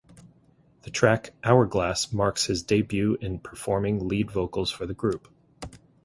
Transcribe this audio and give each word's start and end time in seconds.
The 0.81 0.89
track 0.89 1.31
"Hourglass" 1.43 2.11
marks 2.11 2.47
his 2.47 2.63
debut 2.63 3.19
in 3.21 3.37
performing 3.37 4.07
lead 4.07 4.31
vocals 4.31 4.71
for 4.71 4.87
the 4.87 4.95
group. 4.95 5.27